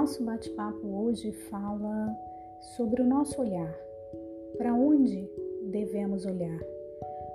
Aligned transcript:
nosso 0.00 0.24
bate-papo 0.24 0.86
hoje 0.86 1.30
fala 1.50 2.16
sobre 2.58 3.02
o 3.02 3.06
nosso 3.06 3.38
olhar. 3.38 3.70
Para 4.56 4.72
onde 4.72 5.28
devemos 5.70 6.24
olhar? 6.24 6.58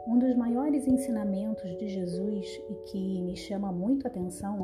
Um 0.08 0.18
dos 0.18 0.36
maiores 0.36 0.88
ensinamentos 0.88 1.78
de 1.78 1.88
Jesus 1.88 2.60
e 2.68 2.74
que 2.90 3.22
me 3.22 3.36
chama 3.36 3.72
muito 3.72 4.08
a 4.08 4.10
atenção 4.10 4.58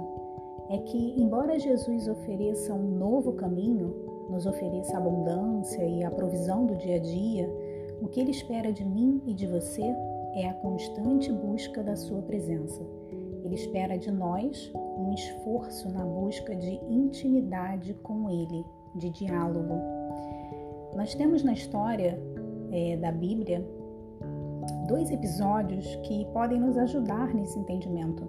é 0.72 0.80
que, 0.80 1.22
embora 1.22 1.60
Jesus 1.60 2.08
ofereça 2.08 2.74
um 2.74 2.98
novo 2.98 3.34
caminho, 3.34 3.94
nos 4.32 4.48
ofereça 4.48 4.98
abundância 4.98 5.86
e 5.86 6.04
a 6.04 6.10
provisão 6.10 6.66
do 6.66 6.76
dia 6.78 6.96
a 6.96 7.00
dia, 7.00 7.48
o 8.02 8.08
que 8.08 8.20
ele 8.20 8.32
espera 8.32 8.74
de 8.74 8.84
mim 8.84 9.22
e 9.28 9.34
de 9.36 9.46
você 9.46 9.84
é 10.34 10.50
a 10.50 10.56
constante 10.56 11.32
busca 11.32 11.84
da 11.84 11.96
sua 11.96 12.24
presença. 12.24 12.82
Ele 13.44 13.56
espera 13.56 13.98
de 13.98 14.12
nós 14.12 14.72
um 14.76 15.14
esforço 15.14 15.90
na 15.90 16.06
busca 16.06 16.56
de 16.56 16.80
intimidade 16.90 17.94
com 17.96 18.30
Ele, 18.30 18.66
de 18.96 19.10
diálogo. 19.10 19.76
Nós 20.96 21.16
temos 21.16 21.44
na 21.44 21.54
história 21.54 22.20
é, 22.72 22.98
da 22.98 23.12
Bíblia 23.12 23.66
dois 24.88 25.10
episódios 25.10 25.96
que 26.04 26.26
podem 26.34 26.60
nos 26.60 26.78
ajudar 26.78 27.34
nesse 27.34 27.58
entendimento. 27.58 28.28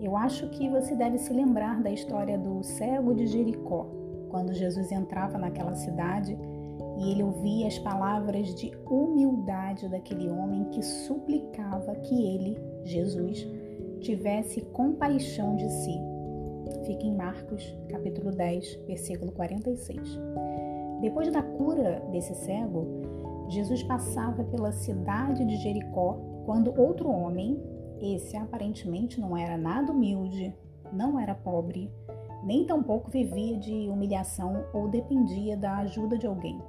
Eu 0.00 0.16
acho 0.16 0.48
que 0.48 0.68
você 0.68 0.94
deve 0.96 1.18
se 1.18 1.32
lembrar 1.32 1.82
da 1.82 1.90
história 1.90 2.38
do 2.38 2.62
cego 2.62 3.14
de 3.14 3.26
Jericó, 3.26 3.86
quando 4.30 4.54
Jesus 4.54 4.90
entrava 4.90 5.36
naquela 5.36 5.74
cidade 5.74 6.38
e 6.98 7.12
ele 7.12 7.22
ouvia 7.22 7.66
as 7.66 7.78
palavras 7.78 8.54
de 8.54 8.72
humildade 8.88 9.88
daquele 9.88 10.28
homem 10.28 10.64
que 10.70 10.82
suplicava 10.82 11.94
que 11.96 12.14
ele, 12.14 12.58
Jesus, 12.84 13.46
tivesse 14.00 14.60
compaixão 14.62 15.56
de 15.56 15.68
si. 15.68 16.00
Fica 16.86 17.06
em 17.06 17.14
Marcos, 17.14 17.76
capítulo 17.88 18.30
10, 18.32 18.80
versículo 18.86 19.30
46. 19.32 20.18
Depois 21.00 21.32
da 21.32 21.42
cura 21.42 22.02
desse 22.10 22.34
cego, 22.34 22.86
Jesus 23.48 23.82
passava 23.82 24.44
pela 24.44 24.72
cidade 24.72 25.44
de 25.44 25.56
Jericó 25.56 26.18
quando 26.44 26.78
outro 26.80 27.10
homem, 27.10 27.60
esse 28.00 28.36
aparentemente 28.36 29.20
não 29.20 29.36
era 29.36 29.56
nada 29.56 29.92
humilde, 29.92 30.54
não 30.92 31.18
era 31.18 31.34
pobre, 31.34 31.90
nem 32.44 32.64
tampouco 32.64 33.10
vivia 33.10 33.56
de 33.58 33.88
humilhação 33.88 34.64
ou 34.72 34.88
dependia 34.88 35.56
da 35.56 35.78
ajuda 35.78 36.16
de 36.16 36.26
alguém. 36.26 36.60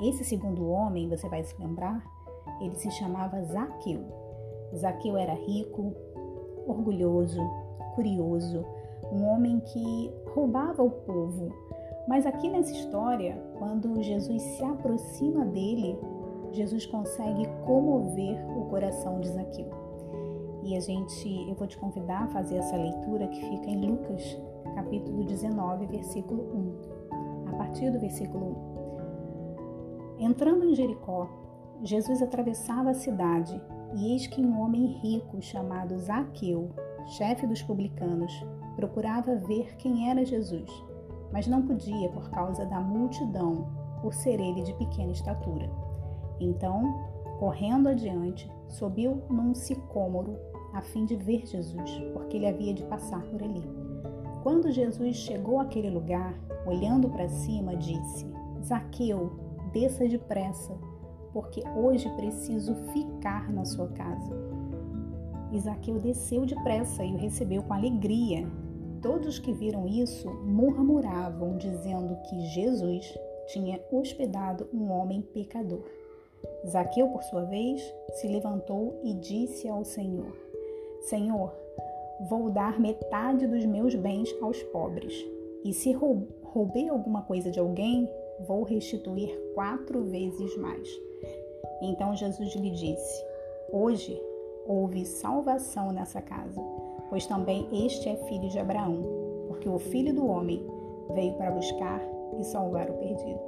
Esse 0.00 0.24
segundo 0.24 0.68
homem, 0.68 1.08
você 1.08 1.28
vai 1.28 1.42
se 1.42 1.60
lembrar, 1.60 2.04
ele 2.60 2.74
se 2.76 2.90
chamava 2.90 3.42
Zaqueu. 3.42 4.04
Zaqueu 4.76 5.16
era 5.16 5.34
rico, 5.34 5.94
orgulhoso, 6.70 7.40
curioso, 7.94 8.64
um 9.12 9.24
homem 9.24 9.60
que 9.60 10.12
roubava 10.34 10.82
o 10.82 10.90
povo. 10.90 11.52
Mas 12.06 12.26
aqui 12.26 12.48
nessa 12.48 12.72
história, 12.72 13.36
quando 13.58 14.02
Jesus 14.02 14.42
se 14.42 14.64
aproxima 14.64 15.44
dele, 15.44 15.98
Jesus 16.52 16.86
consegue 16.86 17.46
comover 17.66 18.38
o 18.56 18.66
coração 18.66 19.20
de 19.20 19.28
Zaqueu. 19.28 19.68
E 20.62 20.76
a 20.76 20.80
gente, 20.80 21.28
eu 21.48 21.54
vou 21.54 21.66
te 21.66 21.78
convidar 21.78 22.24
a 22.24 22.28
fazer 22.28 22.56
essa 22.56 22.76
leitura 22.76 23.28
que 23.28 23.40
fica 23.40 23.70
em 23.70 23.86
Lucas, 23.86 24.40
capítulo 24.74 25.24
19, 25.24 25.86
versículo 25.86 26.42
1. 27.12 27.48
A 27.48 27.56
partir 27.56 27.90
do 27.90 27.98
versículo 27.98 28.56
1. 30.18 30.24
Entrando 30.24 30.64
em 30.64 30.74
Jericó, 30.74 31.28
Jesus 31.82 32.22
atravessava 32.22 32.90
a 32.90 32.94
cidade 32.94 33.60
e 33.94 34.12
eis 34.12 34.26
que 34.26 34.40
um 34.40 34.60
homem 34.60 34.98
rico 35.02 35.40
chamado 35.40 35.98
Zaqueu, 35.98 36.70
chefe 37.16 37.46
dos 37.46 37.62
publicanos, 37.62 38.32
procurava 38.76 39.36
ver 39.36 39.76
quem 39.76 40.10
era 40.10 40.24
Jesus, 40.24 40.70
mas 41.32 41.46
não 41.46 41.62
podia 41.62 42.08
por 42.10 42.30
causa 42.30 42.64
da 42.66 42.80
multidão, 42.80 43.68
por 44.00 44.14
ser 44.14 44.40
ele 44.40 44.62
de 44.62 44.72
pequena 44.74 45.12
estatura. 45.12 45.70
Então, 46.40 47.08
correndo 47.38 47.88
adiante, 47.88 48.50
subiu 48.68 49.22
num 49.28 49.54
sicômoro 49.54 50.36
a 50.72 50.82
fim 50.82 51.04
de 51.04 51.16
ver 51.16 51.46
Jesus, 51.46 51.90
porque 52.12 52.36
ele 52.36 52.46
havia 52.46 52.74
de 52.74 52.84
passar 52.84 53.22
por 53.22 53.42
ali. 53.42 53.62
Quando 54.42 54.70
Jesus 54.70 55.16
chegou 55.16 55.60
àquele 55.60 55.90
lugar, 55.90 56.34
olhando 56.66 57.08
para 57.08 57.28
cima, 57.28 57.74
disse: 57.76 58.26
Zaqueu, 58.62 59.32
desça 59.72 60.06
depressa 60.06 60.76
porque 61.32 61.62
hoje 61.76 62.08
preciso 62.10 62.74
ficar 62.92 63.52
na 63.52 63.64
sua 63.64 63.88
casa. 63.88 64.32
Isaqueu 65.52 65.98
desceu 65.98 66.44
depressa 66.44 67.04
e 67.04 67.12
o 67.12 67.16
recebeu 67.16 67.62
com 67.62 67.72
alegria. 67.72 68.46
Todos 69.00 69.38
que 69.38 69.52
viram 69.52 69.86
isso 69.86 70.28
murmuravam, 70.44 71.56
dizendo 71.56 72.16
que 72.28 72.40
Jesus 72.48 73.14
tinha 73.46 73.80
hospedado 73.90 74.68
um 74.72 74.90
homem 74.90 75.22
pecador. 75.22 75.84
Zaqueu, 76.66 77.08
por 77.08 77.22
sua 77.22 77.44
vez, 77.44 77.82
se 78.14 78.28
levantou 78.28 79.00
e 79.02 79.14
disse 79.14 79.68
ao 79.68 79.84
Senhor: 79.84 80.36
Senhor, 81.02 81.54
vou 82.28 82.50
dar 82.50 82.78
metade 82.78 83.46
dos 83.46 83.64
meus 83.64 83.94
bens 83.94 84.34
aos 84.42 84.62
pobres, 84.64 85.14
e 85.64 85.72
se 85.72 85.92
roubei 85.92 86.88
alguma 86.88 87.22
coisa 87.22 87.50
de 87.50 87.58
alguém, 87.58 88.08
vou 88.46 88.62
restituir 88.62 89.36
quatro 89.54 90.02
vezes 90.04 90.56
mais. 90.58 90.88
Então 91.82 92.16
Jesus 92.16 92.54
lhe 92.54 92.70
disse: 92.70 93.24
Hoje 93.72 94.20
houve 94.66 95.04
salvação 95.04 95.92
nessa 95.92 96.20
casa, 96.20 96.60
pois 97.08 97.26
também 97.26 97.68
este 97.72 98.08
é 98.08 98.16
filho 98.28 98.48
de 98.48 98.58
Abraão, 98.58 99.02
porque 99.48 99.68
o 99.68 99.78
filho 99.78 100.14
do 100.14 100.26
homem 100.26 100.64
veio 101.14 101.34
para 101.34 101.50
buscar 101.50 102.00
e 102.38 102.44
salvar 102.44 102.90
o 102.90 102.94
perdido. 102.94 103.40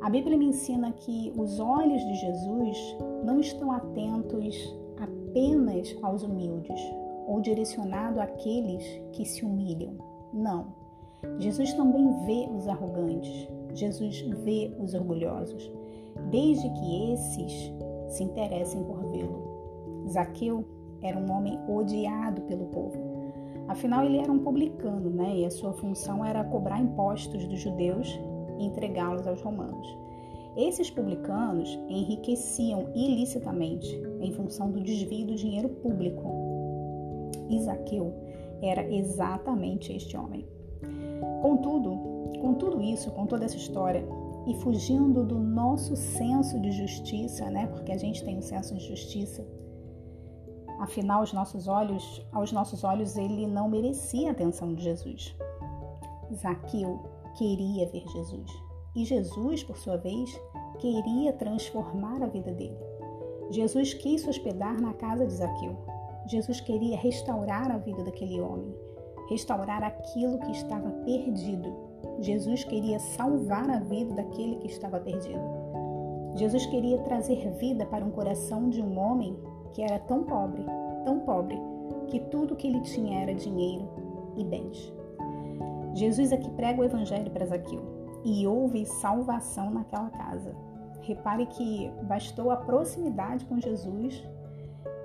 A 0.00 0.10
Bíblia 0.10 0.36
me 0.36 0.46
ensina 0.46 0.90
que 0.90 1.32
os 1.36 1.60
olhos 1.60 2.04
de 2.04 2.14
Jesus 2.16 2.96
não 3.24 3.38
estão 3.38 3.70
atentos 3.70 4.76
apenas 4.98 5.96
aos 6.02 6.24
humildes 6.24 6.80
ou 7.26 7.40
direcionado 7.40 8.20
àqueles 8.20 8.84
que 9.12 9.24
se 9.24 9.44
humilham. 9.44 9.94
Não. 10.32 10.74
Jesus 11.38 11.72
também 11.74 12.12
vê 12.26 12.48
os 12.52 12.66
arrogantes. 12.66 13.48
Jesus 13.74 14.20
vê 14.44 14.72
os 14.78 14.94
orgulhosos 14.94 15.70
desde 16.30 16.68
que 16.70 17.12
esses 17.12 17.72
se 18.08 18.22
interessem 18.22 18.82
por 18.84 19.10
vê-lo. 19.10 20.06
Zaqueu 20.08 20.64
era 21.02 21.18
um 21.18 21.30
homem 21.30 21.58
odiado 21.68 22.42
pelo 22.42 22.66
povo. 22.66 23.12
Afinal, 23.68 24.04
ele 24.04 24.18
era 24.18 24.30
um 24.30 24.40
publicano, 24.40 25.10
né? 25.10 25.36
E 25.36 25.44
a 25.44 25.50
sua 25.50 25.72
função 25.72 26.24
era 26.24 26.44
cobrar 26.44 26.80
impostos 26.80 27.46
dos 27.46 27.60
judeus 27.60 28.08
e 28.58 28.64
entregá-los 28.66 29.26
aos 29.26 29.40
romanos. 29.40 29.86
Esses 30.56 30.90
publicanos 30.90 31.78
enriqueciam 31.88 32.90
ilicitamente 32.94 33.88
em 34.20 34.32
função 34.32 34.70
do 34.70 34.82
desvio 34.82 35.26
do 35.26 35.34
dinheiro 35.34 35.68
público. 35.68 36.30
Zaqueu 37.60 38.12
era 38.62 38.82
exatamente 38.92 39.92
este 39.92 40.16
homem. 40.16 40.46
Contudo, 41.40 42.38
com 42.40 42.54
tudo 42.54 42.80
isso, 42.80 43.10
com 43.12 43.26
toda 43.26 43.44
essa 43.44 43.56
história, 43.56 44.06
e 44.46 44.54
fugindo 44.56 45.24
do 45.24 45.38
nosso 45.38 45.94
senso 45.94 46.60
de 46.60 46.72
justiça, 46.72 47.48
né? 47.50 47.66
Porque 47.68 47.92
a 47.92 47.98
gente 47.98 48.24
tem 48.24 48.38
um 48.38 48.42
senso 48.42 48.74
de 48.74 48.88
justiça. 48.88 49.46
Afinal, 50.80 51.20
aos 51.20 51.32
nossos 51.32 51.68
olhos, 51.68 52.26
aos 52.32 52.50
nossos 52.50 52.82
olhos, 52.82 53.16
ele 53.16 53.46
não 53.46 53.68
merecia 53.68 54.28
a 54.28 54.32
atenção 54.32 54.74
de 54.74 54.82
Jesus. 54.82 55.36
Zaqueu 56.34 56.98
queria 57.36 57.88
ver 57.88 58.04
Jesus. 58.08 58.50
E 58.94 59.04
Jesus, 59.04 59.62
por 59.62 59.76
sua 59.76 59.96
vez, 59.96 60.28
queria 60.78 61.32
transformar 61.32 62.22
a 62.22 62.26
vida 62.26 62.52
dele. 62.52 62.76
Jesus 63.50 63.94
quis 63.94 64.22
se 64.22 64.28
hospedar 64.28 64.80
na 64.80 64.92
casa 64.94 65.26
de 65.26 65.32
Zaqueu. 65.32 65.76
Jesus 66.26 66.60
queria 66.60 66.96
restaurar 66.96 67.70
a 67.70 67.78
vida 67.78 68.02
daquele 68.02 68.40
homem, 68.40 68.74
restaurar 69.32 69.82
aquilo 69.82 70.38
que 70.38 70.52
estava 70.52 70.90
perdido 71.04 71.92
Jesus 72.20 72.64
queria 72.64 72.98
salvar 72.98 73.68
a 73.70 73.78
vida 73.78 74.14
daquele 74.14 74.56
que 74.56 74.66
estava 74.66 75.00
perdido. 75.00 75.40
Jesus 76.36 76.64
queria 76.66 76.98
trazer 76.98 77.50
vida 77.58 77.84
para 77.86 78.04
um 78.04 78.10
coração 78.10 78.68
de 78.68 78.80
um 78.80 78.98
homem 78.98 79.36
que 79.72 79.82
era 79.82 79.98
tão 79.98 80.24
pobre, 80.24 80.64
tão 81.04 81.20
pobre, 81.20 81.58
que 82.08 82.20
tudo 82.20 82.56
que 82.56 82.66
ele 82.66 82.80
tinha 82.80 83.20
era 83.20 83.34
dinheiro 83.34 83.88
e 84.36 84.44
bens. 84.44 84.92
Jesus 85.94 86.32
aqui 86.32 86.50
prega 86.50 86.80
o 86.80 86.84
evangelho 86.84 87.30
para 87.30 87.46
Zaqueu 87.46 87.82
e 88.24 88.46
houve 88.46 88.86
salvação 88.86 89.70
naquela 89.70 90.10
casa. 90.10 90.54
Repare 91.02 91.46
que 91.46 91.90
bastou 92.04 92.50
a 92.50 92.56
proximidade 92.56 93.44
com 93.46 93.60
Jesus 93.60 94.22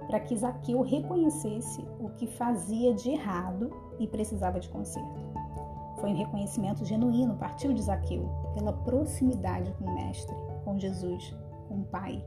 para 0.08 0.20
que 0.20 0.36
Zaqueu 0.36 0.82
reconhecesse 0.82 1.86
o 2.00 2.10
que 2.10 2.26
fazia 2.26 2.94
de 2.94 3.12
errado 3.12 3.70
e 4.00 4.08
precisava 4.08 4.60
de 4.60 4.70
conserto. 4.70 5.22
Foi 6.00 6.12
um 6.12 6.18
reconhecimento 6.18 6.86
genuíno, 6.86 7.36
partiu 7.36 7.74
de 7.74 7.82
Zaqueu, 7.82 8.30
pela 8.54 8.72
proximidade 8.72 9.72
com 9.74 9.86
o 9.86 9.94
Mestre, 9.96 10.36
com 10.64 10.80
Jesus, 10.80 11.36
com 11.68 11.82
o 11.82 11.86
Pai. 11.86 12.24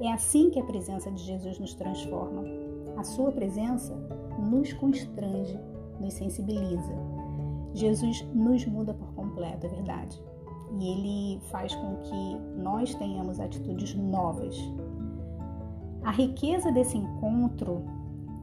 É 0.00 0.12
assim 0.12 0.50
que 0.50 0.60
a 0.60 0.64
presença 0.64 1.10
de 1.10 1.22
Jesus 1.22 1.58
nos 1.58 1.74
transforma. 1.74 2.44
A 2.96 3.02
sua 3.02 3.32
presença 3.32 3.94
nos 4.38 4.72
constrange, 4.72 5.58
nos 5.98 6.14
sensibiliza. 6.14 6.94
Jesus 7.74 8.22
nos 8.34 8.66
muda 8.66 8.94
por 8.94 9.12
completo, 9.14 9.66
é 9.66 9.68
verdade. 9.68 10.22
E 10.78 10.88
ele 10.88 11.40
faz 11.50 11.74
com 11.74 11.96
que 11.96 12.38
nós 12.56 12.94
tenhamos 12.94 13.40
atitudes 13.40 13.94
novas. 13.94 14.56
A 16.02 16.10
riqueza 16.10 16.72
desse 16.72 16.96
encontro 16.96 17.84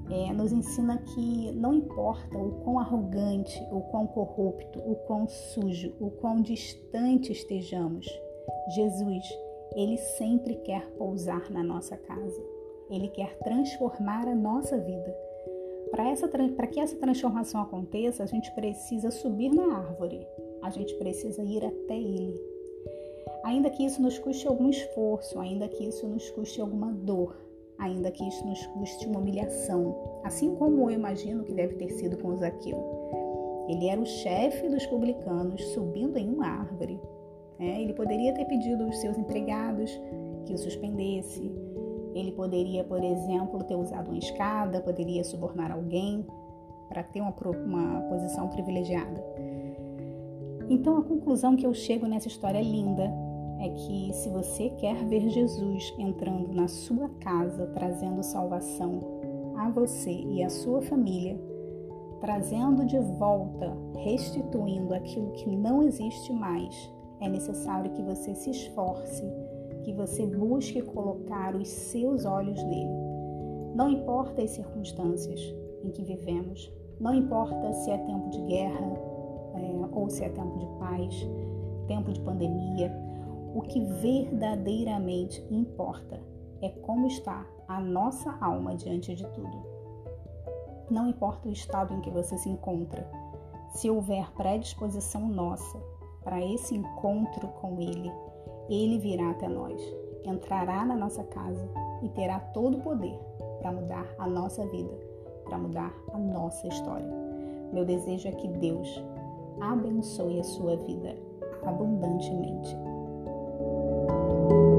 é, 0.10 0.32
nos 0.32 0.52
ensina 0.52 0.98
que 0.98 1.52
não 1.54 1.74
importa 1.74 2.38
o 2.38 2.52
quão 2.64 2.80
arrogante, 2.80 3.60
o 3.72 3.82
quão 3.82 4.06
corrupto, 4.08 4.80
o 4.80 4.96
quão 5.08 5.28
sujo, 5.28 5.94
o 6.00 6.10
quão 6.12 6.42
distante 6.42 7.32
estejamos, 7.32 8.08
Jesus, 8.76 9.24
ele 9.76 9.98
sempre 9.98 10.56
quer 10.56 10.88
pousar 10.92 11.52
na 11.52 11.64
nossa 11.64 11.98
casa. 11.98 12.42
Ele 12.90 13.10
quer 13.10 13.38
transformar 13.40 14.28
a 14.28 14.36
nossa 14.36 14.78
vida. 14.78 15.16
Para 15.92 16.68
que 16.68 16.80
essa 16.80 16.96
transformação 16.96 17.62
aconteça, 17.62 18.24
a 18.24 18.26
gente 18.26 18.52
precisa 18.52 19.12
subir 19.12 19.50
na 19.50 19.78
árvore, 19.78 20.26
a 20.62 20.70
gente 20.70 20.94
precisa 20.96 21.42
ir 21.44 21.64
até 21.66 21.98
Ele. 21.98 22.40
Ainda 23.44 23.70
que 23.70 23.86
isso 23.86 24.02
nos 24.02 24.18
custe 24.20 24.48
algum 24.48 24.70
esforço, 24.70 25.40
ainda 25.40 25.68
que 25.68 25.84
isso 25.84 26.08
nos 26.08 26.30
custe 26.32 26.60
alguma 26.60 26.92
dor, 26.92 27.36
ainda 27.80 28.12
que 28.12 28.28
isso 28.28 28.46
nos 28.46 28.66
custe 28.68 29.08
uma 29.08 29.20
humilhação, 29.20 29.96
assim 30.24 30.56
como 30.56 30.90
eu 30.90 30.92
imagino 30.92 31.44
que 31.44 31.54
deve 31.54 31.76
ter 31.76 31.90
sido 31.90 32.18
com 32.18 32.36
Zaqueu. 32.38 32.78
Ele 33.68 33.88
era 33.88 34.00
o 34.00 34.06
chefe 34.06 34.70
dos 34.70 34.86
publicanos 34.86 35.62
subindo 35.74 36.18
em 36.18 36.30
uma 36.30 36.48
árvore. 36.48 37.00
Né? 37.60 37.82
Ele 37.82 37.94
poderia 37.94 38.34
ter 38.34 38.46
pedido 38.46 38.84
aos 38.84 38.98
seus 39.00 39.18
empregados 39.18 39.92
que 40.46 40.54
o 40.54 40.58
suspendesse. 40.58 41.52
Ele 42.16 42.32
poderia, 42.32 42.84
por 42.84 43.04
exemplo, 43.04 43.64
ter 43.64 43.76
usado 43.76 44.10
uma 44.10 44.18
escada, 44.18 44.82
poderia 44.82 45.24
subornar 45.24 45.72
alguém 45.72 46.26
para 46.88 47.04
ter 47.04 47.20
uma, 47.20 47.34
uma 47.66 48.02
posição 48.10 48.48
privilegiada. 48.48 49.24
Então, 50.70 50.98
a 50.98 51.04
conclusão 51.04 51.56
que 51.56 51.66
eu 51.66 51.74
chego 51.74 52.08
nessa 52.08 52.28
história 52.28 52.62
linda 52.62 53.12
é 53.60 53.70
que 53.70 54.14
se 54.14 54.30
você 54.30 54.70
quer 54.78 55.04
ver 55.06 55.30
Jesus 55.30 55.94
entrando 55.98 56.54
na 56.54 56.68
sua 56.68 57.10
casa, 57.20 57.68
trazendo 57.68 58.24
salvação 58.24 59.00
a 59.58 59.70
você 59.70 60.12
e 60.12 60.44
a 60.44 60.50
sua 60.50 60.82
família, 60.82 61.40
trazendo 62.20 62.86
de 62.86 63.00
volta, 63.00 63.76
restituindo 63.98 64.94
aquilo 64.94 65.32
que 65.32 65.50
não 65.56 65.82
existe 65.84 66.32
mais, 66.32 66.92
é 67.20 67.28
necessário 67.28 67.92
que 67.92 68.02
você 68.02 68.36
se 68.36 68.52
esforce, 68.52 69.24
que 69.84 69.94
você 69.94 70.26
busque 70.26 70.82
colocar 70.82 71.56
os 71.56 71.68
seus 71.68 72.26
olhos 72.26 72.62
nele. 72.64 73.08
Não 73.74 73.90
importa 73.90 74.42
as 74.42 74.52
circunstâncias 74.52 75.42
em 75.84 75.90
que 75.90 76.04
vivemos, 76.04 76.72
não 77.00 77.14
importa 77.14 77.74
se 77.74 77.92
é 77.92 77.98
tempo 77.98 78.30
de 78.30 78.42
guerra 78.44 79.00
é, 79.56 79.96
ou 79.96 80.10
se 80.10 80.24
é 80.24 80.30
tempo 80.30 80.58
de 80.58 80.66
paz, 80.80 81.28
tempo 81.88 82.12
de 82.12 82.20
pandemia, 82.22 82.92
o 83.58 83.62
que 83.64 83.84
verdadeiramente 83.84 85.44
importa 85.50 86.22
é 86.62 86.70
como 86.70 87.08
está 87.08 87.44
a 87.68 87.80
nossa 87.80 88.38
alma 88.40 88.76
diante 88.76 89.16
de 89.16 89.26
tudo. 89.30 89.66
Não 90.92 91.10
importa 91.10 91.50
o 91.50 91.52
estado 91.52 91.92
em 91.92 92.00
que 92.00 92.12
você 92.12 92.38
se 92.38 92.48
encontra, 92.48 93.10
se 93.70 93.90
houver 93.90 94.32
predisposição 94.34 95.28
nossa 95.28 95.76
para 96.24 96.40
esse 96.40 96.76
encontro 96.76 97.48
com 97.48 97.82
Ele, 97.82 98.12
Ele 98.70 99.00
virá 99.00 99.32
até 99.32 99.48
nós, 99.48 99.82
entrará 100.24 100.86
na 100.86 100.96
nossa 100.96 101.24
casa 101.24 101.68
e 102.04 102.10
terá 102.10 102.40
todo 102.40 102.78
o 102.78 102.82
poder 102.82 103.20
para 103.58 103.72
mudar 103.72 104.06
a 104.20 104.28
nossa 104.28 104.68
vida, 104.68 104.94
para 105.46 105.58
mudar 105.58 105.92
a 106.14 106.18
nossa 106.20 106.68
história. 106.68 107.10
Meu 107.74 107.84
desejo 107.84 108.28
é 108.28 108.32
que 108.34 108.48
Deus 108.50 109.04
abençoe 109.60 110.40
a 110.40 110.44
sua 110.44 110.76
vida 110.78 111.18
abundantemente 111.66 112.78
thank 114.50 114.52
you. 114.52 114.77